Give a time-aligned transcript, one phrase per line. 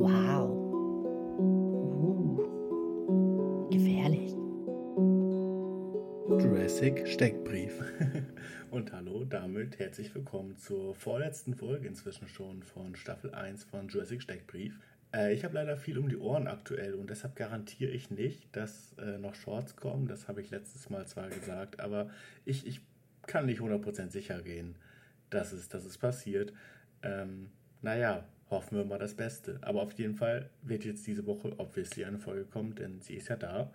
[0.00, 0.48] Wow.
[1.38, 2.40] Uh.
[3.70, 4.32] Gefährlich.
[6.26, 7.82] Jurassic Steckbrief.
[8.70, 14.22] Und hallo, damit herzlich willkommen zur vorletzten Folge inzwischen schon von Staffel 1 von Jurassic
[14.22, 14.80] Steckbrief.
[15.14, 18.94] Äh, ich habe leider viel um die Ohren aktuell und deshalb garantiere ich nicht, dass
[18.94, 20.08] äh, noch Shorts kommen.
[20.08, 22.08] Das habe ich letztes Mal zwar gesagt, aber
[22.46, 22.80] ich, ich
[23.26, 24.76] kann nicht 100% sicher gehen,
[25.28, 26.54] dass es, dass es passiert.
[27.02, 27.50] Ähm,
[27.82, 29.58] naja, hoffen wir mal das Beste.
[29.62, 33.28] Aber auf jeden Fall wird jetzt diese Woche obviously eine Folge kommen, denn sie ist
[33.28, 33.72] ja da.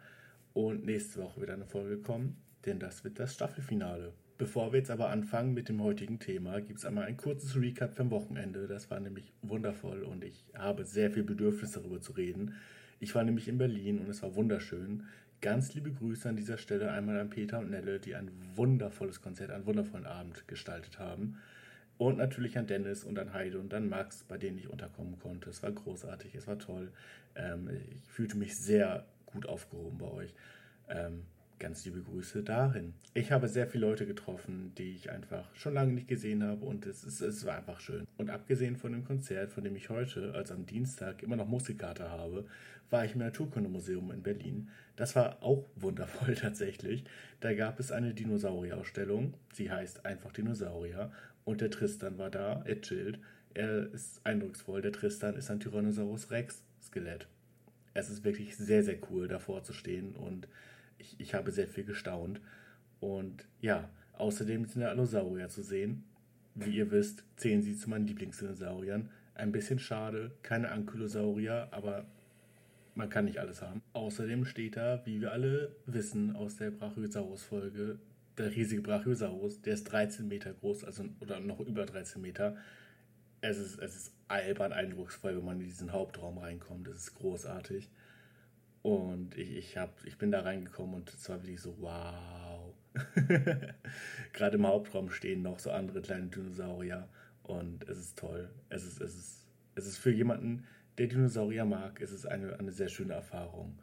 [0.54, 4.14] Und nächste Woche wird eine Folge kommen, denn das wird das Staffelfinale.
[4.38, 7.96] Bevor wir jetzt aber anfangen mit dem heutigen Thema, gibt es einmal ein kurzes Recap
[7.96, 8.68] vom Wochenende.
[8.68, 12.54] Das war nämlich wundervoll und ich habe sehr viel Bedürfnis darüber zu reden.
[13.00, 15.04] Ich war nämlich in Berlin und es war wunderschön.
[15.40, 19.52] Ganz liebe Grüße an dieser Stelle einmal an Peter und Nelle, die ein wundervolles Konzert,
[19.52, 21.38] einen wundervollen Abend gestaltet haben.
[21.98, 25.50] Und natürlich an Dennis und an Heide und an Max, bei denen ich unterkommen konnte.
[25.50, 26.92] Es war großartig, es war toll.
[27.36, 30.34] Ähm, ich fühlte mich sehr gut aufgehoben bei euch.
[30.90, 31.24] Ähm,
[31.60, 32.94] ganz liebe Grüße dahin.
[33.14, 36.86] Ich habe sehr viele Leute getroffen, die ich einfach schon lange nicht gesehen habe und
[36.86, 38.06] es, ist, es war einfach schön.
[38.18, 42.10] Und abgesehen von dem Konzert, von dem ich heute, also am Dienstag, immer noch Musikkarte
[42.10, 42.46] habe,
[42.90, 44.70] war ich im Naturkundemuseum in Berlin.
[44.96, 47.04] Das war auch wundervoll tatsächlich.
[47.40, 49.34] Da gab es eine Dinosaurierausstellung.
[49.54, 51.12] Sie heißt einfach Dinosaurier.
[51.46, 53.20] Und der Tristan war da, er chillt.
[53.54, 54.82] Er ist eindrucksvoll.
[54.82, 57.28] Der Tristan ist ein Tyrannosaurus Rex Skelett.
[57.94, 60.50] Es ist wirklich sehr, sehr cool, davor zu stehen und
[60.98, 62.42] ich, ich habe sehr viel gestaunt.
[63.00, 66.04] Und ja, außerdem sind da Allosaurier zu sehen.
[66.56, 69.10] Wie ihr wisst, zählen sie zu meinen Lieblingsdinosauriern.
[69.36, 72.06] Ein bisschen schade, keine Ankylosaurier, aber
[72.96, 73.82] man kann nicht alles haben.
[73.94, 78.00] Außerdem steht da, wie wir alle wissen aus der Brachiosaurus-Folge,
[78.38, 82.58] der riesige Brachiosaurus, der ist 13 Meter groß, also oder noch über 13 Meter.
[83.42, 86.88] Es ist, es ist albern eindrucksvoll, wenn man in diesen Hauptraum reinkommt.
[86.88, 87.90] Das ist großartig.
[88.82, 92.74] Und ich, ich, hab, ich bin da reingekommen und es war wirklich so, wow.
[94.34, 97.10] Gerade im Hauptraum stehen noch so andere kleine Dinosaurier
[97.44, 98.50] und es ist toll.
[98.70, 100.66] Es ist, es ist, es ist für jemanden,
[100.98, 103.80] der Dinosaurier mag, es ist eine, eine sehr schöne Erfahrung.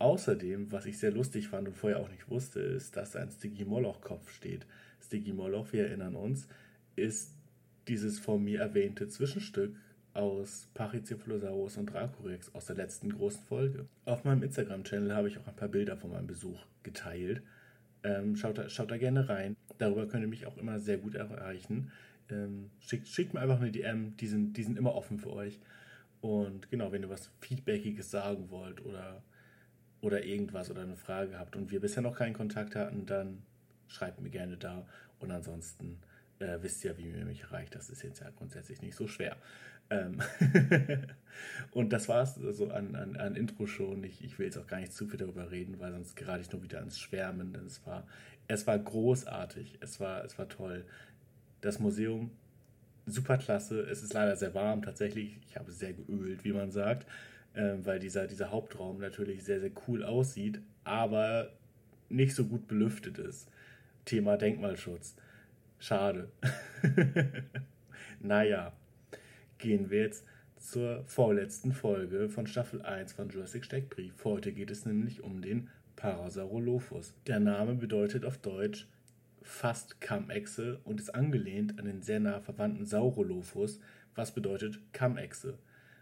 [0.00, 4.30] Außerdem, was ich sehr lustig fand und vorher auch nicht wusste, ist, dass ein Stygimoloch-Kopf
[4.30, 4.66] steht.
[5.04, 6.48] Stygimoloch, wir erinnern uns,
[6.96, 7.34] ist
[7.86, 9.76] dieses von mir erwähnte Zwischenstück
[10.14, 13.86] aus Pachycephalosaurus und Dracorex aus der letzten großen Folge.
[14.06, 17.42] Auf meinem Instagram-Channel habe ich auch ein paar Bilder von meinem Besuch geteilt.
[18.02, 19.54] Ähm, schaut, da, schaut da gerne rein.
[19.76, 21.92] Darüber könnt ihr mich auch immer sehr gut erreichen.
[22.30, 25.60] Ähm, schickt, schickt mir einfach eine DM, die sind, die sind immer offen für euch.
[26.22, 29.22] Und genau, wenn ihr was Feedbackiges sagen wollt oder
[30.00, 33.42] oder irgendwas oder eine Frage habt und wir bisher noch keinen Kontakt hatten, dann
[33.88, 34.86] schreibt mir gerne da.
[35.18, 35.98] Und ansonsten
[36.38, 37.74] äh, wisst ihr, wie ihr mich erreicht.
[37.74, 39.36] Das ist jetzt ja grundsätzlich nicht so schwer.
[39.90, 40.22] Ähm
[41.72, 44.04] und das war es also an, an, an Intro schon.
[44.04, 46.50] Ich, ich will jetzt auch gar nicht zu viel darüber reden, weil sonst gerate ich
[46.50, 47.52] nur wieder ans Schwärmen.
[47.52, 48.06] Denn es war,
[48.48, 49.78] es war großartig.
[49.80, 50.86] Es war, es war toll.
[51.60, 52.30] Das Museum,
[53.04, 53.82] super klasse.
[53.82, 55.38] Es ist leider sehr warm tatsächlich.
[55.46, 57.06] Ich habe sehr geölt, wie man sagt
[57.54, 61.52] äh, weil dieser, dieser Hauptraum natürlich sehr, sehr cool aussieht, aber
[62.08, 63.48] nicht so gut belüftet ist.
[64.04, 65.16] Thema Denkmalschutz.
[65.78, 66.30] Schade.
[68.20, 68.72] naja,
[69.58, 70.24] gehen wir jetzt
[70.56, 74.24] zur vorletzten Folge von Staffel 1 von Jurassic Steckbrief.
[74.24, 77.14] Heute geht es nämlich um den Parasaurolophus.
[77.26, 78.86] Der Name bedeutet auf Deutsch
[79.42, 83.80] fast Kammechse und ist angelehnt an den sehr nah verwandten Saurolophus,
[84.14, 85.58] was bedeutet Kammechse.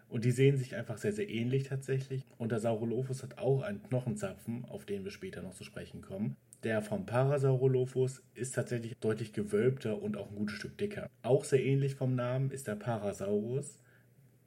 [0.09, 2.25] Und die sehen sich einfach sehr, sehr ähnlich tatsächlich.
[2.39, 6.37] Und der Saurolophus hat auch einen Knochenzapfen, auf den wir später noch zu sprechen kommen.
[6.63, 11.09] Der vom Parasaurolophus ist tatsächlich deutlich gewölbter und auch ein gutes Stück dicker.
[11.23, 13.79] Auch sehr ähnlich vom Namen ist der Parasaurus,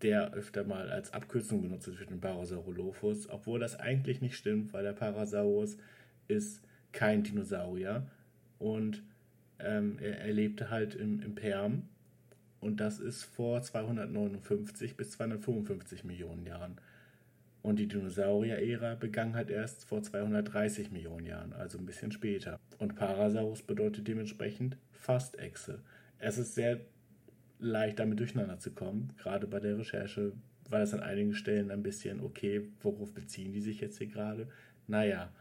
[0.02, 4.74] der öfter mal als Abkürzung benutzt wird für den Parasaurolophus, obwohl das eigentlich nicht stimmt,
[4.74, 5.78] weil der Parasaurus
[6.28, 6.62] ist
[6.92, 8.08] kein Dinosaurier
[8.60, 9.04] und
[9.60, 11.84] ähm, er, er lebte halt im, im Perm
[12.62, 16.78] und das ist vor 259 bis 255 Millionen Jahren.
[17.64, 22.60] Und die Dinosaurier-Ära begann halt erst vor 230 Millionen Jahren, also ein bisschen später.
[22.80, 25.80] Und Parasaurus bedeutet dementsprechend Fastechse.
[26.18, 26.80] Es ist sehr
[27.60, 30.34] leicht damit durcheinander zu kommen, gerade bei der Recherche
[30.70, 34.48] war das an einigen Stellen ein bisschen, okay, worauf beziehen die sich jetzt hier gerade?
[34.88, 35.32] Naja,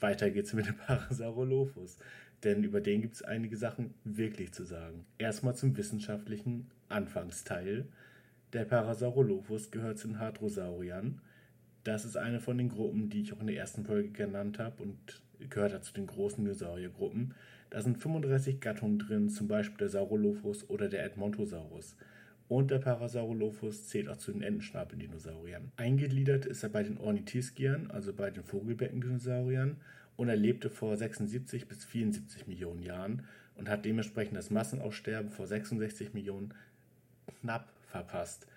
[0.00, 1.98] weiter geht's mit dem Parasaurolophus
[2.44, 5.04] denn über den gibt es einige Sachen wirklich zu sagen.
[5.18, 7.86] Erstmal zum wissenschaftlichen Anfangsteil.
[8.52, 11.20] Der Parasaurolophus gehört zu den Hadrosauriern.
[11.84, 14.82] Das ist eine von den Gruppen, die ich auch in der ersten Folge genannt habe
[14.82, 17.34] und gehört hat zu den großen Dinosauriergruppen.
[17.70, 21.96] Da sind 35 Gattungen drin, zum Beispiel der Saurolophus oder der Edmontosaurus.
[22.48, 25.70] Und der Parasaurolophus zählt auch zu den Entenschnabel-Dinosauriern.
[25.76, 29.76] Eingegliedert ist er bei den Ornithiskiern, also bei den Vogelbecken-Dinosauriern,
[30.18, 33.22] und er lebte vor 76 bis 74 Millionen Jahren
[33.54, 36.52] und hat dementsprechend das Massenaussterben vor 66 Millionen
[37.40, 38.48] knapp verpasst.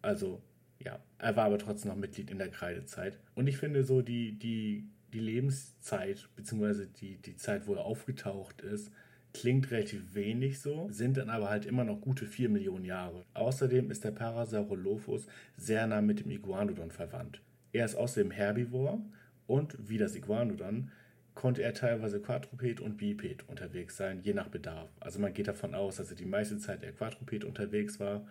[0.00, 0.40] Also
[0.78, 3.18] ja, er war aber trotzdem noch Mitglied in der Kreidezeit.
[3.34, 8.62] Und ich finde so die, die, die Lebenszeit, beziehungsweise die, die Zeit, wo er aufgetaucht
[8.62, 8.90] ist,
[9.34, 13.26] klingt relativ wenig so, sind dann aber halt immer noch gute 4 Millionen Jahre.
[13.34, 15.26] Außerdem ist der Parasaurolophus
[15.58, 17.42] sehr nah mit dem Iguanodon verwandt.
[17.72, 19.02] Er ist außerdem Herbivor
[19.46, 20.90] und wie das Iguanodon
[21.34, 24.90] konnte er teilweise Quadruped und Biped unterwegs sein, je nach Bedarf.
[25.00, 28.26] Also man geht davon aus, dass er die meiste Zeit eher Quadruped unterwegs war,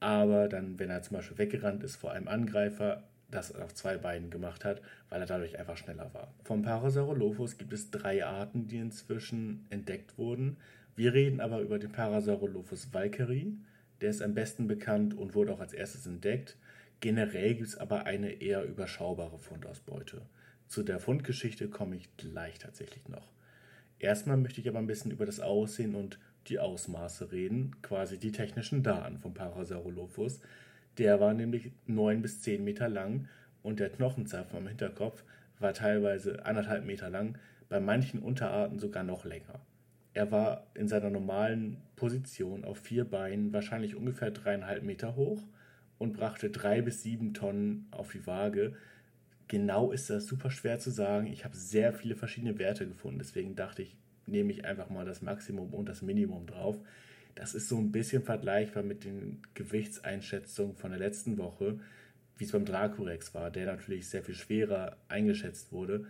[0.00, 4.30] aber dann, wenn er zum Beispiel weggerannt ist vor einem Angreifer, das auf zwei Beinen
[4.30, 6.32] gemacht hat, weil er dadurch einfach schneller war.
[6.44, 10.58] Vom Parasaurolophus gibt es drei Arten, die inzwischen entdeckt wurden.
[10.94, 13.54] Wir reden aber über den Parasaurolophus valkeri.
[14.00, 16.56] Der ist am besten bekannt und wurde auch als erstes entdeckt.
[17.00, 20.22] Generell gibt es aber eine eher überschaubare Fundausbeute.
[20.72, 23.28] Zu der Fundgeschichte komme ich gleich tatsächlich noch.
[23.98, 28.32] Erstmal möchte ich aber ein bisschen über das Aussehen und die Ausmaße reden, quasi die
[28.32, 30.40] technischen Daten vom Parasaurolophus.
[30.96, 33.28] Der war nämlich 9 bis 10 Meter lang
[33.62, 35.24] und der Knochenzapfen am Hinterkopf
[35.58, 37.36] war teilweise anderthalb Meter lang,
[37.68, 39.60] bei manchen Unterarten sogar noch länger.
[40.14, 45.42] Er war in seiner normalen Position auf vier Beinen wahrscheinlich ungefähr dreieinhalb Meter hoch
[45.98, 48.72] und brachte drei bis sieben Tonnen auf die Waage,
[49.48, 51.26] genau ist das super schwer zu sagen.
[51.26, 53.96] Ich habe sehr viele verschiedene Werte gefunden, deswegen dachte ich,
[54.26, 56.78] nehme ich einfach mal das Maximum und das Minimum drauf.
[57.34, 61.80] Das ist so ein bisschen vergleichbar mit den Gewichtseinschätzungen von der letzten Woche,
[62.36, 66.06] wie es beim Dracorex war, der natürlich sehr viel schwerer eingeschätzt wurde.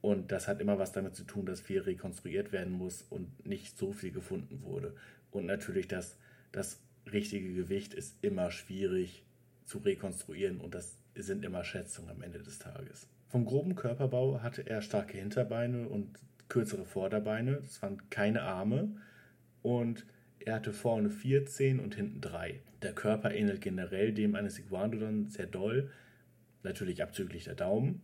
[0.00, 3.78] Und das hat immer was damit zu tun, dass viel rekonstruiert werden muss und nicht
[3.78, 4.94] so viel gefunden wurde.
[5.30, 6.18] Und natürlich das,
[6.52, 6.80] das
[7.10, 9.24] richtige Gewicht ist immer schwierig
[9.64, 13.06] zu rekonstruieren und das sind immer Schätzungen am Ende des Tages.
[13.28, 16.18] Vom groben Körperbau hatte er starke Hinterbeine und
[16.48, 17.60] kürzere Vorderbeine.
[17.64, 18.96] Es waren keine Arme.
[19.62, 20.06] Und
[20.40, 22.60] er hatte vorne vier Zehen und hinten drei.
[22.82, 25.90] Der Körper ähnelt generell dem eines Iguanodon sehr doll.
[26.62, 28.02] Natürlich abzüglich der Daumen.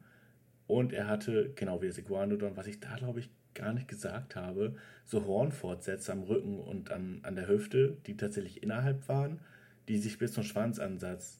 [0.66, 4.36] Und er hatte, genau wie das Iguanodon, was ich da glaube ich gar nicht gesagt
[4.36, 9.40] habe, so Hornfortsätze am Rücken und an, an der Hüfte, die tatsächlich innerhalb waren,
[9.88, 11.39] die sich bis zum Schwanzansatz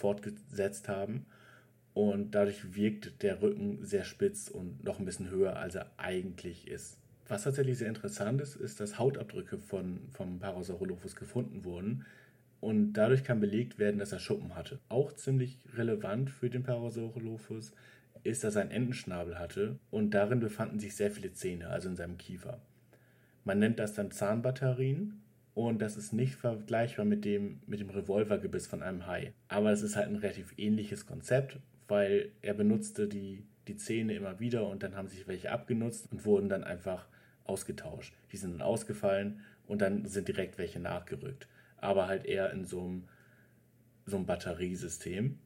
[0.00, 1.26] fortgesetzt haben.
[1.92, 6.68] Und dadurch wirkt der Rücken sehr spitz und noch ein bisschen höher, als er eigentlich
[6.68, 6.98] ist.
[7.28, 12.06] Was tatsächlich sehr interessant ist, ist, dass Hautabdrücke von, vom Parasaurolophus gefunden wurden.
[12.60, 14.80] Und dadurch kann belegt werden, dass er Schuppen hatte.
[14.88, 17.72] Auch ziemlich relevant für den Parasaurolophus
[18.22, 21.96] ist, dass er einen Entenschnabel hatte und darin befanden sich sehr viele Zähne, also in
[21.96, 22.60] seinem Kiefer.
[23.44, 25.22] Man nennt das dann Zahnbatterien
[25.68, 29.32] und das ist nicht vergleichbar mit dem, mit dem Revolvergebiss von einem Hai.
[29.48, 31.58] Aber es ist halt ein relativ ähnliches Konzept,
[31.88, 36.24] weil er benutzte die, die Zähne immer wieder und dann haben sich welche abgenutzt und
[36.24, 37.08] wurden dann einfach
[37.44, 38.14] ausgetauscht.
[38.32, 41.48] Die sind dann ausgefallen und dann sind direkt welche nachgerückt.
[41.78, 43.08] Aber halt eher in so einem,
[44.06, 45.38] so einem Batteriesystem.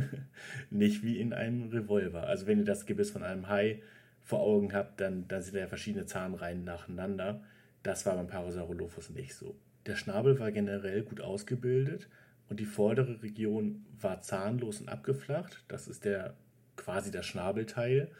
[0.70, 2.26] Nicht wie in einem Revolver.
[2.26, 3.82] Also wenn ihr das Gebiss von einem Hai
[4.20, 7.42] vor Augen habt, dann, dann sind ja verschiedene Zahnreihen nacheinander.
[7.82, 9.56] Das war beim Parasaurolophus nicht so.
[9.86, 12.08] Der Schnabel war generell gut ausgebildet
[12.48, 15.64] und die vordere Region war zahnlos und abgeflacht.
[15.68, 16.34] Das ist der
[16.76, 18.10] quasi der Schnabelteil.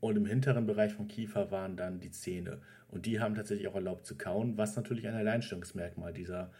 [0.00, 2.60] Und im hinteren Bereich vom Kiefer waren dann die Zähne.
[2.88, 6.50] Und die haben tatsächlich auch erlaubt zu kauen, was natürlich ein Alleinstellungsmerkmal dieser,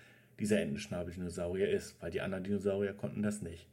[0.41, 3.69] dieser Entenschnabeldinosaurier ist, weil die anderen Dinosaurier konnten das nicht.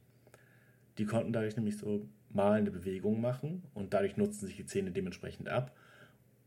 [0.98, 5.50] Die konnten dadurch nämlich so malende Bewegungen machen und dadurch nutzten sich die Zähne dementsprechend
[5.50, 5.76] ab.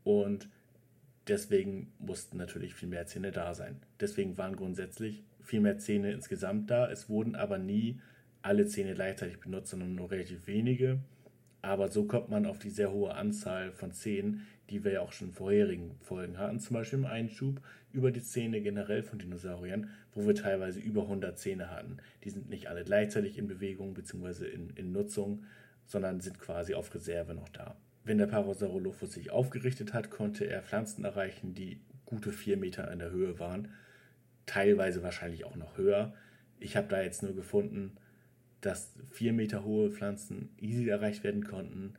[0.03, 0.49] Und
[1.29, 3.79] Deswegen mussten natürlich viel mehr Zähne da sein.
[3.99, 6.89] Deswegen waren grundsätzlich viel mehr Zähne insgesamt da.
[6.89, 8.01] Es wurden aber nie
[8.41, 10.99] alle Zähne gleichzeitig benutzt, sondern nur relativ wenige.
[11.61, 15.11] Aber so kommt man auf die sehr hohe Anzahl von Zähnen, die wir ja auch
[15.11, 16.59] schon in vorherigen Folgen hatten.
[16.59, 21.37] Zum Beispiel im Einschub über die Zähne generell von Dinosauriern, wo wir teilweise über 100
[21.37, 21.97] Zähne hatten.
[22.23, 24.47] Die sind nicht alle gleichzeitig in Bewegung bzw.
[24.47, 25.43] In, in Nutzung,
[25.85, 27.75] sondern sind quasi auf Reserve noch da.
[28.09, 32.97] Wenn der Parasaurolophus sich aufgerichtet hat, konnte er Pflanzen erreichen, die gute vier Meter in
[32.97, 33.67] der Höhe waren.
[34.47, 36.15] Teilweise wahrscheinlich auch noch höher.
[36.59, 37.97] Ich habe da jetzt nur gefunden,
[38.61, 41.93] dass vier Meter hohe Pflanzen easy erreicht werden konnten.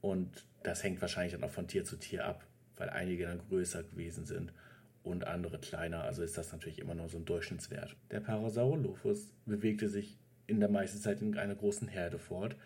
[0.00, 2.46] Und das hängt wahrscheinlich dann auch von Tier zu Tier ab,
[2.78, 4.54] weil einige dann größer gewesen sind
[5.02, 6.04] und andere kleiner.
[6.04, 7.94] Also ist das natürlich immer nur so ein Durchschnittswert.
[8.10, 12.56] Der Parasaurolophus bewegte sich in der meisten Zeit in einer großen Herde fort.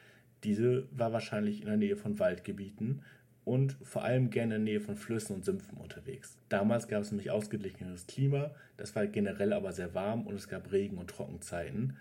[0.45, 3.03] Diese war wahrscheinlich in der Nähe von Waldgebieten
[3.45, 6.39] und vor allem gerne in der Nähe von Flüssen und Sümpfen unterwegs.
[6.49, 10.73] Damals gab es nämlich ausgeglichenes Klima, das war generell aber sehr warm und es gab
[10.73, 11.97] Regen- und Trockenzeiten.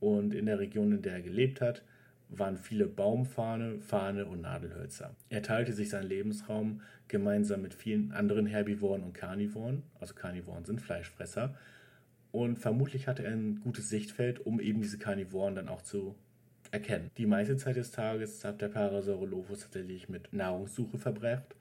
[0.00, 1.82] Und in der Region, in der er gelebt hat,
[2.28, 5.14] waren viele Baumfahne, Fahne und Nadelhölzer.
[5.28, 10.80] Er teilte sich seinen Lebensraum gemeinsam mit vielen anderen Herbivoren und Karnivoren, also Karnivoren sind
[10.80, 11.54] Fleischfresser,
[12.32, 16.16] und vermutlich hatte er ein gutes Sichtfeld, um eben diese Karnivoren dann auch zu
[16.74, 17.10] erkennen.
[17.16, 21.54] Die meiste Zeit des Tages hat der Parasaurolophus tatsächlich mit Nahrungssuche verbracht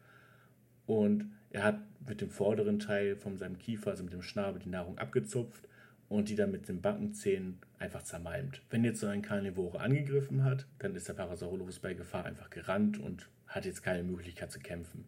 [0.87, 4.69] und er hat mit dem vorderen Teil von seinem Kiefer, also mit dem Schnabel, die
[4.69, 5.67] Nahrung abgezupft
[6.09, 8.63] und die dann mit den Backenzähnen einfach zermalmt.
[8.71, 12.99] Wenn jetzt so ein Karnivore angegriffen hat, dann ist der Parasaurolophus bei Gefahr einfach gerannt
[12.99, 15.05] und hat jetzt keine Möglichkeit zu kämpfen.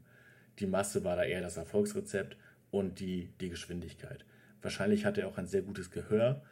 [0.60, 2.38] Die Masse war da eher das Erfolgsrezept
[2.70, 4.24] und die, die Geschwindigkeit.
[4.62, 6.44] Wahrscheinlich hatte er auch ein sehr gutes Gehör,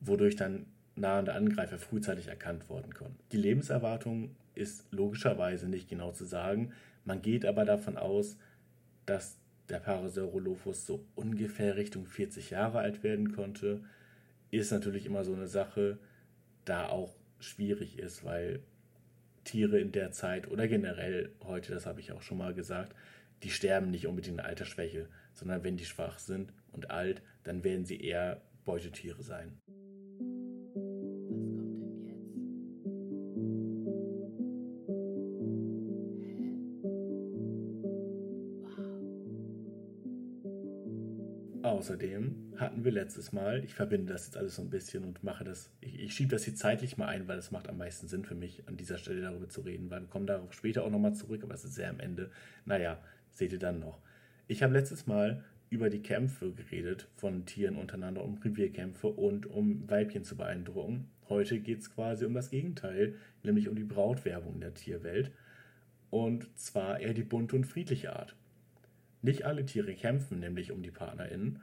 [0.00, 0.66] wodurch dann
[0.96, 3.18] nahende Angreifer frühzeitig erkannt worden konnten.
[3.32, 6.72] Die Lebenserwartung ist logischerweise nicht genau zu sagen,
[7.04, 8.36] man geht aber davon aus,
[9.04, 9.36] dass
[9.68, 13.80] der Parasaurolophus so ungefähr Richtung 40 Jahre alt werden konnte
[14.50, 15.98] ist natürlich immer so eine Sache,
[16.64, 18.60] da auch schwierig ist, weil
[19.44, 22.94] Tiere in der Zeit oder generell heute, das habe ich auch schon mal gesagt,
[23.42, 27.84] die sterben nicht unbedingt in Altersschwäche, sondern wenn die schwach sind und alt, dann werden
[27.84, 29.58] sie eher Beutetiere sein.
[41.62, 45.44] Außerdem hatten wir letztes Mal, ich verbinde das jetzt alles so ein bisschen und mache
[45.44, 48.24] das, ich, ich schiebe das hier zeitlich mal ein, weil es macht am meisten Sinn
[48.24, 51.14] für mich, an dieser Stelle darüber zu reden, weil wir kommen darauf später auch nochmal
[51.14, 52.30] zurück, aber es ist sehr am Ende.
[52.64, 52.98] Naja,
[53.30, 54.00] seht ihr dann noch.
[54.46, 59.88] Ich habe letztes Mal über die Kämpfe geredet von Tieren untereinander, um Revierkämpfe und um
[59.90, 61.10] Weibchen zu beeindrucken.
[61.28, 65.32] Heute geht es quasi um das Gegenteil, nämlich um die Brautwerbung in der Tierwelt.
[66.10, 68.36] Und zwar eher die bunte und friedliche Art.
[69.26, 71.58] Nicht alle Tiere kämpfen nämlich um die PartnerInnen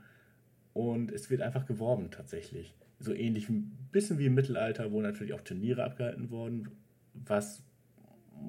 [0.73, 2.75] und es wird einfach geworben tatsächlich.
[2.99, 6.71] So ähnlich ein bisschen wie im Mittelalter, wo natürlich auch Turniere abgehalten wurden,
[7.13, 7.63] was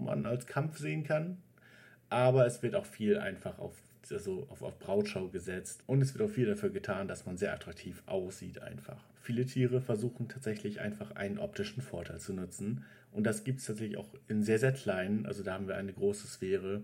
[0.05, 1.37] man als Kampf sehen kann.
[2.11, 3.77] Aber es wird auch viel einfach auf,
[4.11, 7.55] also auf, auf Brautschau gesetzt und es wird auch viel dafür getan, dass man sehr
[7.55, 9.01] attraktiv aussieht einfach.
[9.23, 13.97] Viele Tiere versuchen tatsächlich einfach einen optischen Vorteil zu nutzen und das gibt es tatsächlich
[13.97, 16.83] auch in sehr, sehr kleinen, also da haben wir eine große Sphäre,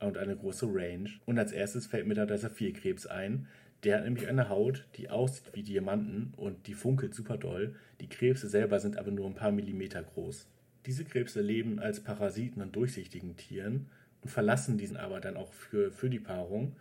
[0.00, 1.10] und eine große Range.
[1.26, 3.46] Und als erstes fällt mir da der Saphirkrebs ein.
[3.84, 7.74] Der hat nämlich eine Haut, die aussieht wie Diamanten und die funkelt super doll.
[8.00, 10.46] Die Krebse selber sind aber nur ein paar Millimeter groß.
[10.86, 13.86] Diese Krebse leben als Parasiten an durchsichtigen Tieren
[14.22, 16.76] und verlassen diesen aber dann auch für, für die Paarung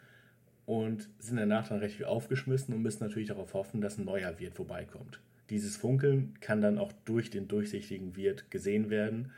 [0.65, 4.39] und sind danach dann recht viel aufgeschmissen und müssen natürlich darauf hoffen, dass ein neuer
[4.39, 5.19] Wirt vorbeikommt.
[5.49, 9.31] Dieses Funkeln kann dann auch durch den durchsichtigen Wirt gesehen werden.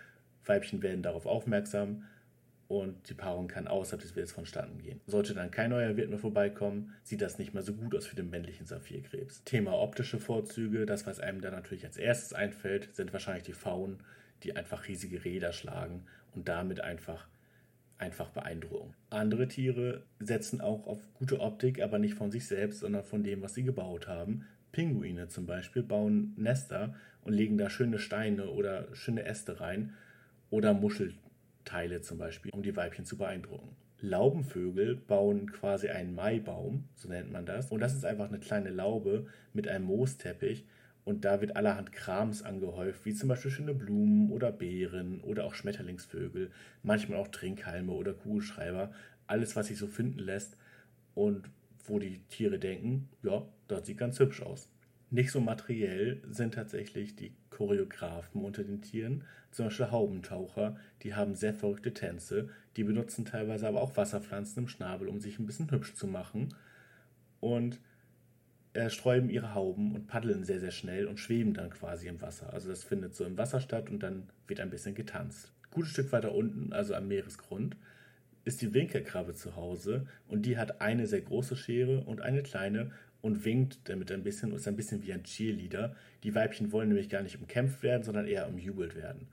[0.45, 2.03] Weibchen werden darauf aufmerksam,
[2.80, 5.01] und die Paarung kann außerhalb des Wirts vonstatten gehen.
[5.06, 8.16] Sollte dann kein neuer Wirt mehr vorbeikommen, sieht das nicht mehr so gut aus für
[8.16, 9.44] den männlichen Saphirkrebs.
[9.44, 14.00] Thema optische Vorzüge, das was einem da natürlich als erstes einfällt, sind wahrscheinlich die Faunen,
[14.44, 17.28] die einfach riesige Räder schlagen und damit einfach
[17.98, 18.96] einfach beeindrucken.
[19.12, 23.44] Andere Tiere setzen auch auf gute Optik, aber nicht von sich selbst, sondern von dem,
[23.44, 24.48] was sie gebaut haben.
[24.72, 29.94] Pinguine zum Beispiel bauen Nester und legen da schöne Steine oder schöne Äste rein
[30.50, 31.13] oder Muschel
[31.65, 33.75] Teile zum Beispiel, um die Weibchen zu beeindrucken.
[34.01, 37.72] Laubenvögel bauen quasi einen Maibaum, so nennt man das.
[37.72, 40.65] Und das ist einfach eine kleine Laube mit einem Moosteppich.
[41.03, 45.56] Und da wird allerhand Krams angehäuft, wie zum Beispiel schöne Blumen oder Beeren oder auch
[45.56, 46.51] Schmetterlingsvögel,
[46.84, 48.91] manchmal auch Trinkhalme oder Kugelschreiber.
[49.27, 50.58] Alles, was sich so finden lässt
[51.15, 51.50] und
[51.86, 54.70] wo die Tiere denken, ja, das sieht ganz hübsch aus.
[55.12, 61.36] Nicht so materiell sind tatsächlich die Choreografen unter den Tieren, zum Beispiel Haubentaucher, die haben
[61.36, 65.70] sehr verrückte Tänze, die benutzen teilweise aber auch Wasserpflanzen im Schnabel, um sich ein bisschen
[65.70, 66.56] hübsch zu machen
[67.41, 67.82] und
[68.72, 72.53] äh, sträuben ihre Hauben und paddeln sehr, sehr schnell und schweben dann quasi im Wasser.
[72.53, 75.51] Also das findet so im Wasser statt und dann wird ein bisschen getanzt.
[75.72, 77.75] Gutes Stück weiter unten, also am Meeresgrund,
[78.46, 82.91] ist die Winkelkrabbe zu Hause und die hat eine sehr große Schere und eine kleine
[83.22, 85.96] und winkt damit ein bisschen und ist ein bisschen wie ein Cheerleader.
[86.24, 89.28] Die Weibchen wollen nämlich gar nicht umkämpft werden, sondern eher umjubelt werden.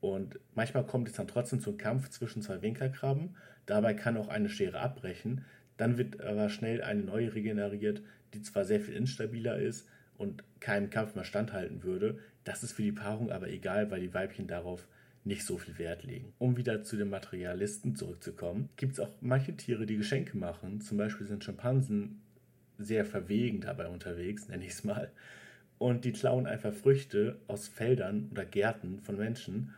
[0.00, 3.36] Und manchmal kommt es dann trotzdem zum Kampf zwischen zwei Winkelkrabben.
[3.66, 5.44] Dabei kann auch eine Schere abbrechen.
[5.76, 8.02] Dann wird aber schnell eine neue regeneriert,
[8.34, 12.18] die zwar sehr viel instabiler ist und keinem Kampf mehr standhalten würde.
[12.44, 14.86] Das ist für die Paarung aber egal, weil die Weibchen darauf
[15.24, 16.32] nicht so viel Wert legen.
[16.38, 20.80] Um wieder zu den Materialisten zurückzukommen, gibt es auch manche Tiere, die Geschenke machen.
[20.80, 22.22] Zum Beispiel sind Schimpansen
[22.78, 25.10] sehr verwegen dabei unterwegs, nenne ich es mal.
[25.78, 29.74] Und die klauen einfach Früchte aus Feldern oder Gärten von Menschen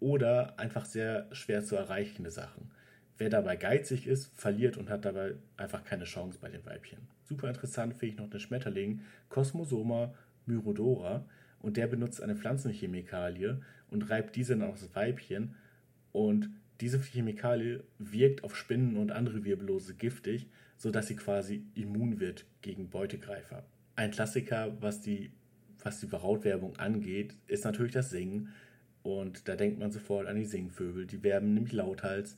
[0.00, 2.70] oder einfach sehr schwer zu erreichende Sachen.
[3.18, 6.98] wer dabei geizig ist, verliert und hat dabei einfach keine Chance bei den Weibchen.
[7.24, 9.00] Super interessant finde ich noch den Schmetterling
[9.30, 11.24] Cosmosoma myrodora
[11.60, 13.60] und der benutzt eine Pflanzenchemikalie
[13.90, 15.54] und reibt diese dann aufs Weibchen
[16.12, 16.50] und
[16.80, 22.88] diese Chemikalie wirkt auf Spinnen und andere Wirbellose giftig, sodass sie quasi immun wird gegen
[22.88, 23.64] Beutegreifer.
[23.96, 25.32] Ein Klassiker, was die,
[25.82, 28.50] was die Brautwerbung angeht, ist natürlich das Singen.
[29.02, 31.06] Und da denkt man sofort an die Singvögel.
[31.06, 32.36] Die werben nämlich lauthals.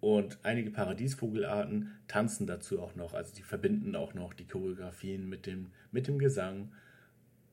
[0.00, 3.14] Und einige Paradiesvogelarten tanzen dazu auch noch.
[3.14, 6.72] Also die verbinden auch noch die Choreografien mit dem, mit dem Gesang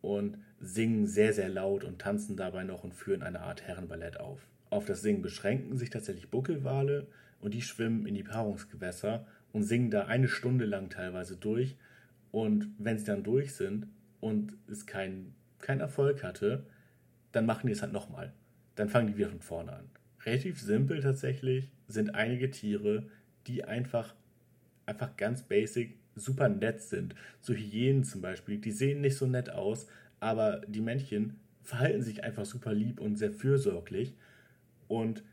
[0.01, 4.48] und singen sehr, sehr laut und tanzen dabei noch und führen eine Art Herrenballett auf.
[4.69, 7.07] Auf das Singen beschränken sich tatsächlich Buckelwale
[7.39, 11.77] und die schwimmen in die Paarungsgewässer und singen da eine Stunde lang teilweise durch.
[12.32, 13.88] Und wenn sie dann durch sind
[14.20, 16.65] und es keinen kein Erfolg hatte,
[17.32, 18.34] dann machen die es halt nochmal.
[18.75, 19.89] Dann fangen die wieder von vorne an.
[20.25, 23.08] Relativ simpel tatsächlich sind einige Tiere,
[23.48, 24.15] die einfach,
[24.86, 27.15] einfach ganz basic super nett sind.
[27.41, 29.88] So Hyänen zum Beispiel, die sehen nicht so nett aus,
[30.20, 34.15] aber die Männchen verhalten sich einfach super lieb und sehr fürsorglich
[34.88, 35.24] und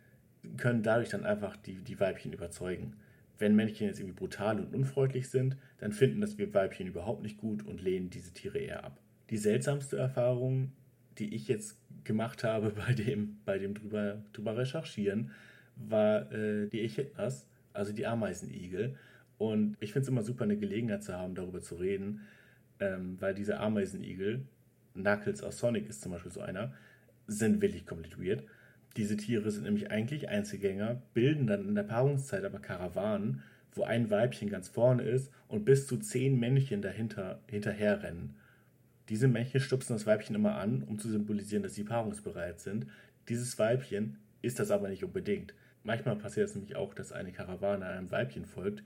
[0.56, 2.94] können dadurch dann einfach die, die Weibchen überzeugen.
[3.38, 7.38] Wenn Männchen jetzt irgendwie brutal und unfreundlich sind, dann finden das wir Weibchen überhaupt nicht
[7.38, 8.98] gut und lehnen diese Tiere eher ab.
[9.30, 10.72] Die seltsamste Erfahrung,
[11.18, 15.30] die ich jetzt gemacht habe bei dem, bei dem drüber, drüber recherchieren,
[15.76, 18.96] war äh, die Echidnas, also die Ameisenigel.
[19.38, 22.22] Und ich finde es immer super, eine Gelegenheit zu haben, darüber zu reden,
[22.80, 24.46] ähm, weil diese Ameisenigel,
[24.94, 26.72] Knuckles aus Sonic ist zum Beispiel so einer,
[27.26, 28.44] sind wirklich komplett weird.
[28.96, 34.10] Diese Tiere sind nämlich eigentlich Einzelgänger, bilden dann in der Paarungszeit aber Karawanen, wo ein
[34.10, 38.36] Weibchen ganz vorne ist und bis zu zehn Männchen dahinter hinterherrennen.
[39.10, 42.86] Diese Männchen stupsen das Weibchen immer an, um zu symbolisieren, dass sie paarungsbereit sind.
[43.28, 45.54] Dieses Weibchen ist das aber nicht unbedingt.
[45.84, 48.82] Manchmal passiert es nämlich auch, dass eine Karawane einem Weibchen folgt.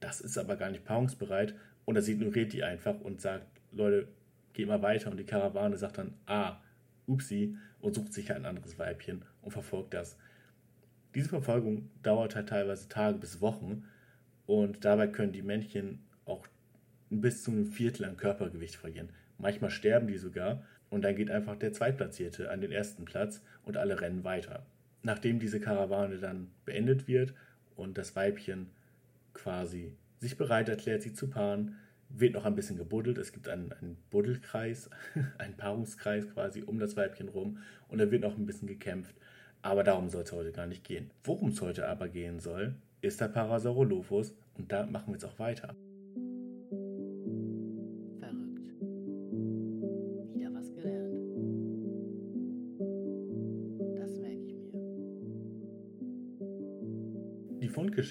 [0.00, 1.54] Das ist aber gar nicht paarungsbereit
[1.84, 4.08] und das ignoriert die einfach und sagt, Leute,
[4.52, 5.10] geht mal weiter.
[5.10, 6.60] Und die Karawane sagt dann, ah,
[7.06, 10.16] upsi, und sucht sich ein anderes Weibchen und verfolgt das.
[11.14, 13.84] Diese Verfolgung dauert halt teilweise Tage bis Wochen
[14.46, 16.46] und dabei können die Männchen auch
[17.10, 19.10] bis zu einem Viertel an Körpergewicht verlieren.
[19.36, 23.76] Manchmal sterben die sogar und dann geht einfach der Zweitplatzierte an den ersten Platz und
[23.76, 24.64] alle rennen weiter.
[25.02, 27.34] Nachdem diese Karawane dann beendet wird
[27.76, 28.70] und das Weibchen
[29.34, 31.76] quasi sich bereit erklärt, sie zu paaren,
[32.14, 33.18] wird noch ein bisschen gebuddelt.
[33.18, 34.90] Es gibt einen, einen Buddelkreis,
[35.38, 39.14] einen Paarungskreis quasi um das Weibchen rum und da wird noch ein bisschen gekämpft.
[39.62, 41.10] Aber darum soll es heute gar nicht gehen.
[41.24, 45.38] Worum es heute aber gehen soll, ist der Parasaurolophus und da machen wir jetzt auch
[45.38, 45.74] weiter.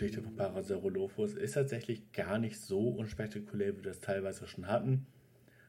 [0.02, 5.06] Fundgeschichte von Parasaurolophus ist tatsächlich gar nicht so unspektakulär, wie wir das teilweise schon hatten.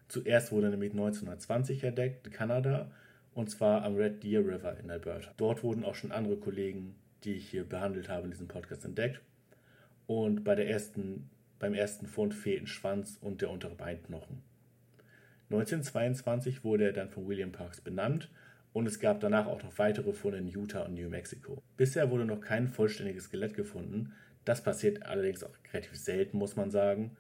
[0.09, 2.91] Zuerst wurde nämlich 1920 entdeckt in Kanada
[3.35, 5.33] und zwar am Red Deer River in Alberta.
[5.37, 9.21] Dort wurden auch schon andere Kollegen, die ich hier behandelt habe, in diesem Podcast entdeckt.
[10.07, 14.41] Und bei der ersten, beim ersten Fund fehlten Schwanz und der untere Beinknochen.
[15.51, 18.31] 1922 wurde er dann von William Parks benannt
[18.73, 21.63] und es gab danach auch noch weitere Funde in Utah und New Mexico.
[21.77, 24.13] Bisher wurde noch kein vollständiges Skelett gefunden.
[24.45, 27.17] Das passiert allerdings auch relativ selten, muss man sagen.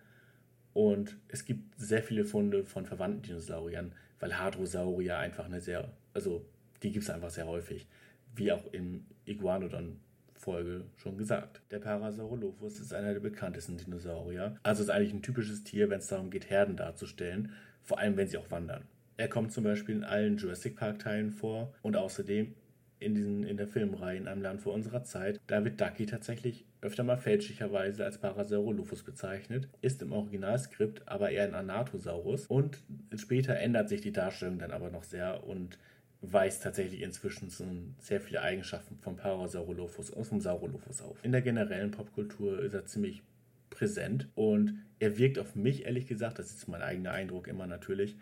[0.72, 6.46] Und es gibt sehr viele Funde von verwandten Dinosauriern, weil Hadrosaurier einfach eine sehr, also
[6.82, 7.86] die gibt es einfach sehr häufig,
[8.34, 10.00] wie auch im Iguanodon
[10.34, 11.62] Folge schon gesagt.
[11.70, 14.56] Der Parasaurolophus ist einer der bekanntesten Dinosaurier.
[14.62, 18.26] Also ist eigentlich ein typisches Tier, wenn es darum geht, Herden darzustellen, vor allem wenn
[18.26, 18.84] sie auch wandern.
[19.16, 22.54] Er kommt zum Beispiel in allen Jurassic Park-Teilen vor und außerdem
[22.98, 25.40] in, diesen, in der Filmreihe in einem Land vor unserer Zeit.
[25.46, 31.44] Da wird Ducky tatsächlich öfter mal fälschlicherweise als Parasaurolophus bezeichnet, ist im Originalskript aber eher
[31.44, 32.78] ein Anatosaurus und
[33.14, 35.78] später ändert sich die Darstellung dann aber noch sehr und
[36.22, 37.66] weist tatsächlich inzwischen so
[37.98, 41.24] sehr viele Eigenschaften vom Parasaurolophus und vom Saurolophus auf.
[41.24, 43.22] In der generellen Popkultur ist er ziemlich
[43.70, 48.16] präsent und er wirkt auf mich ehrlich gesagt, das ist mein eigener Eindruck immer natürlich,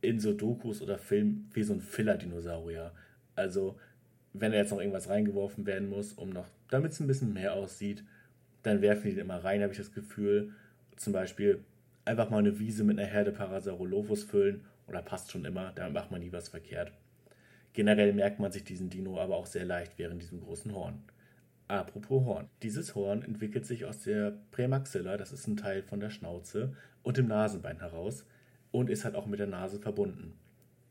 [0.00, 2.92] in so Dokus oder Filmen wie so ein Filler-Dinosaurier.
[3.36, 3.78] Also,
[4.32, 7.54] wenn da jetzt noch irgendwas reingeworfen werden muss, um noch, damit es ein bisschen mehr
[7.54, 8.04] aussieht,
[8.62, 10.52] dann werfen die den immer rein, habe ich das Gefühl.
[10.96, 11.64] Zum Beispiel
[12.04, 16.10] einfach mal eine Wiese mit einer Herde Parasaurolophus füllen oder passt schon immer, damit macht
[16.10, 16.92] man nie was verkehrt.
[17.72, 21.02] Generell merkt man sich diesen Dino aber auch sehr leicht während diesem großen Horn.
[21.68, 22.48] Apropos Horn.
[22.62, 27.16] Dieses Horn entwickelt sich aus der Prämaxilla, das ist ein Teil von der Schnauze, und
[27.16, 28.26] dem Nasenbein heraus
[28.72, 30.34] und ist halt auch mit der Nase verbunden.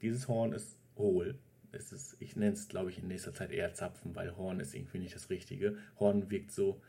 [0.02, 1.38] Dieses Horn ist hohl.
[1.72, 4.74] Es ist, ich nenne es, glaube ich, in nächster Zeit eher Zapfen, weil Horn ist
[4.74, 5.78] irgendwie nicht das Richtige.
[6.00, 6.82] Horn wirkt so,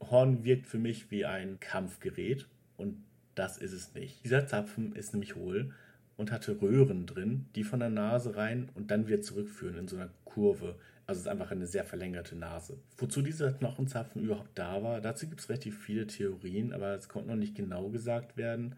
[0.00, 3.02] Horn wirkt für mich wie ein Kampfgerät und
[3.34, 4.24] das ist es nicht.
[4.24, 5.72] Dieser Zapfen ist nämlich hohl
[6.16, 9.96] und hatte Röhren drin, die von der Nase rein und dann wieder zurückführen in so
[9.96, 10.76] einer Kurve.
[11.06, 12.78] Also es ist einfach eine sehr verlängerte Nase.
[12.96, 17.28] Wozu dieser Knochenzapfen überhaupt da war, dazu gibt es relativ viele Theorien, aber es konnte
[17.28, 18.76] noch nicht genau gesagt werden,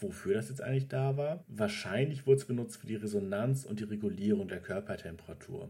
[0.00, 1.44] wofür das jetzt eigentlich da war.
[1.48, 5.68] Wahrscheinlich wurde es benutzt für die Resonanz und die Regulierung der Körpertemperatur.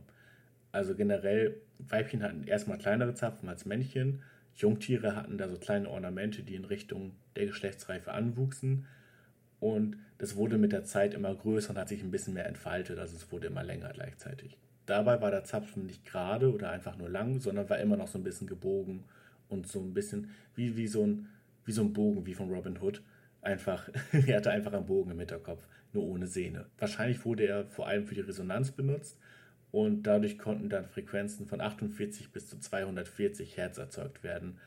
[0.72, 4.22] Also generell, Weibchen hatten erstmal kleinere Zapfen als Männchen.
[4.56, 8.86] Jungtiere hatten da so kleine Ornamente, die in Richtung der Geschlechtsreife anwuchsen.
[9.58, 12.98] Und das wurde mit der Zeit immer größer und hat sich ein bisschen mehr entfaltet.
[12.98, 14.56] Also es wurde immer länger gleichzeitig.
[14.86, 18.18] Dabei war der Zapfen nicht gerade oder einfach nur lang, sondern war immer noch so
[18.18, 19.04] ein bisschen gebogen
[19.48, 21.28] und so ein bisschen wie, wie, so, ein,
[21.64, 23.02] wie so ein Bogen wie von Robin Hood.
[23.42, 26.66] Einfach, er hatte einfach einen Bogen im Hinterkopf, nur ohne Sehne.
[26.78, 29.18] Wahrscheinlich wurde er vor allem für die Resonanz benutzt
[29.70, 34.58] und dadurch konnten dann Frequenzen von 48 bis zu 240 Hertz erzeugt werden.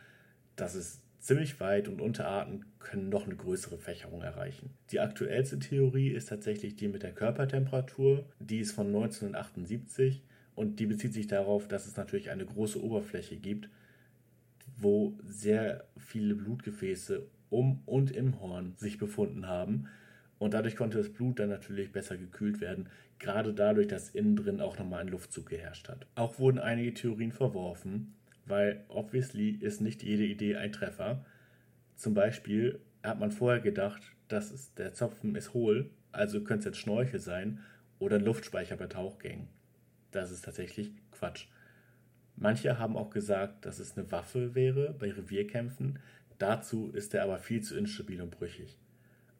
[0.56, 4.72] Das ist ziemlich weit und Unterarten können noch eine größere Fächerung erreichen.
[4.92, 8.26] Die aktuellste Theorie ist tatsächlich die mit der Körpertemperatur.
[8.40, 10.22] Die ist von 1978
[10.56, 13.70] und die bezieht sich darauf, dass es natürlich eine große Oberfläche gibt,
[14.78, 19.88] wo sehr viele Blutgefäße um und im Horn sich befunden haben.
[20.40, 22.90] Und dadurch konnte das Blut dann natürlich besser gekühlt werden,
[23.20, 26.06] gerade dadurch, dass innen drin auch nochmal ein Luftzug geherrscht hat.
[26.16, 31.24] Auch wurden einige Theorien verworfen, weil obviously ist nicht jede Idee ein Treffer.
[31.96, 36.80] Zum Beispiel hat man vorher gedacht, dass der Zopfen ist hohl, also könnte es jetzt
[36.80, 37.60] Schnorchel sein
[38.00, 39.48] oder ein Luftspeicher bei Tauchgängen.
[40.12, 41.48] Das ist tatsächlich Quatsch.
[42.36, 46.00] Manche haben auch gesagt, dass es eine Waffe wäre bei Revierkämpfen.
[46.38, 48.78] Dazu ist er aber viel zu instabil und brüchig.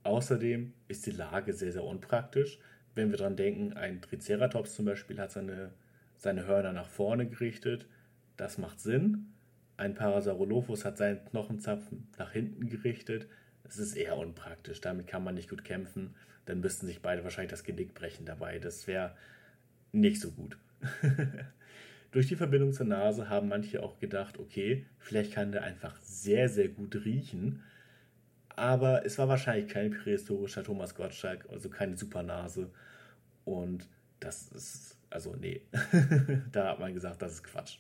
[0.04, 2.60] Außerdem ist die Lage sehr, sehr unpraktisch.
[2.96, 5.72] Wenn wir daran denken, ein Triceratops zum Beispiel hat seine,
[6.18, 7.88] seine Hörner nach vorne gerichtet.
[8.38, 9.34] Das macht Sinn.
[9.78, 13.28] Ein Parasaurolophus hat seinen Knochenzapfen nach hinten gerichtet.
[13.64, 14.82] Das ist eher unpraktisch.
[14.82, 16.16] Damit kann man nicht gut kämpfen.
[16.46, 18.60] Dann müssten sich beide wahrscheinlich das Genick brechen dabei.
[18.60, 19.16] Das wäre
[19.92, 20.58] nicht so gut.
[22.14, 26.48] Durch die Verbindung zur Nase haben manche auch gedacht, okay, vielleicht kann der einfach sehr,
[26.48, 27.62] sehr gut riechen
[28.56, 32.70] aber es war wahrscheinlich kein prähistorischer Thomas Gottschalk, also keine Supernase.
[33.46, 33.88] Und
[34.20, 35.62] das ist, also nee,
[36.52, 37.80] da hat man gesagt, das ist Quatsch.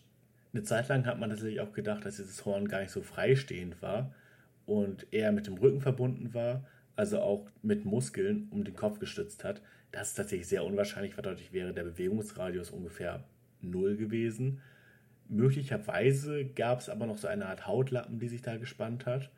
[0.53, 3.81] Eine Zeit lang hat man tatsächlich auch gedacht, dass dieses Horn gar nicht so freistehend
[3.81, 4.13] war
[4.65, 6.65] und eher mit dem Rücken verbunden war,
[6.95, 9.61] also auch mit Muskeln um den Kopf gestützt hat.
[9.91, 13.23] Das ist tatsächlich sehr unwahrscheinlich, weil dadurch wäre der Bewegungsradius ungefähr
[13.63, 14.61] null gewesen.
[15.29, 19.31] Möglicherweise gab es aber noch so eine Art Hautlappen, die sich da gespannt hat.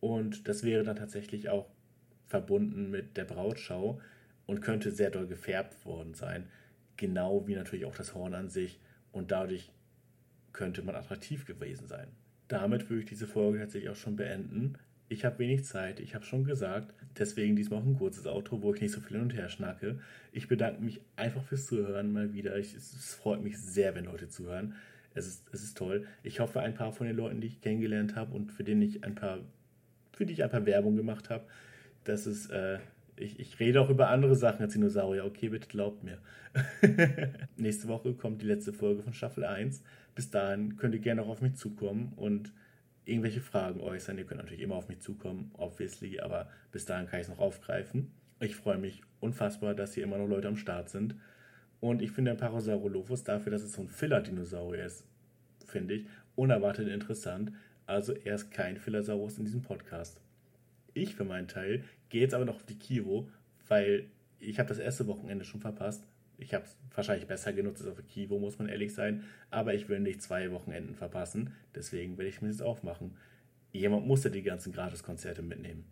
[0.00, 1.66] Und das wäre dann tatsächlich auch
[2.26, 4.00] verbunden mit der Brautschau
[4.46, 6.48] und könnte sehr doll gefärbt worden sein.
[6.96, 8.78] Genau wie natürlich auch das Horn an sich.
[9.12, 9.72] Und dadurch
[10.52, 12.08] könnte man attraktiv gewesen sein.
[12.48, 14.78] Damit würde ich diese Folge tatsächlich auch schon beenden.
[15.14, 18.74] Ich habe wenig Zeit, ich habe schon gesagt, deswegen diesmal auch ein kurzes Outro, wo
[18.74, 20.00] ich nicht so viel hin und her schnacke.
[20.32, 22.56] Ich bedanke mich einfach fürs Zuhören mal wieder.
[22.58, 24.74] Ich, es, freut mich sehr, wenn Leute zuhören.
[25.14, 26.04] Es ist, es ist toll.
[26.24, 29.04] Ich hoffe, ein paar von den Leuten, die ich kennengelernt habe und für denen ich
[29.04, 29.38] ein paar
[30.14, 31.44] für die ich einfach Werbung gemacht habe.
[32.04, 32.78] Das ist, äh,
[33.16, 35.24] ich, ich rede auch über andere Sachen als Dinosaurier.
[35.24, 36.18] Okay, bitte glaubt mir.
[37.56, 39.82] Nächste Woche kommt die letzte Folge von Staffel 1.
[40.14, 42.52] Bis dahin könnt ihr gerne auch auf mich zukommen und
[43.04, 44.18] irgendwelche Fragen äußern.
[44.18, 47.38] Ihr könnt natürlich immer auf mich zukommen, obviously, aber bis dahin kann ich es noch
[47.38, 48.12] aufgreifen.
[48.40, 51.14] Ich freue mich unfassbar, dass hier immer noch Leute am Start sind.
[51.80, 55.04] Und ich finde den Parasaurolophus dafür, dass es so ein Filler-Dinosaurier ist,
[55.66, 57.52] finde ich, unerwartet interessant.
[57.86, 60.20] Also er ist kein Philosaurus in diesem Podcast.
[60.94, 63.28] Ich für meinen Teil gehe jetzt aber noch auf die Kivo,
[63.68, 64.06] weil
[64.38, 66.06] ich habe das erste Wochenende schon verpasst.
[66.44, 69.24] Ich habe es wahrscheinlich besser genutzt als auf Kivo, muss man ehrlich sein.
[69.50, 71.52] Aber ich will nicht zwei Wochenenden verpassen.
[71.74, 73.16] Deswegen werde ich mir das aufmachen.
[73.72, 75.84] Jemand muss ja die ganzen Gratiskonzerte mitnehmen.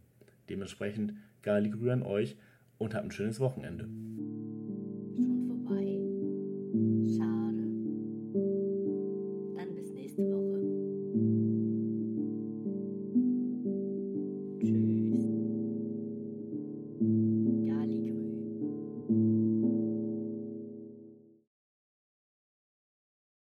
[0.49, 2.37] Dementsprechend, Gali Grü an euch
[2.79, 3.88] und habt ein schönes Wochenende.